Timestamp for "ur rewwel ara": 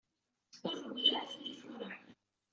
0.67-1.27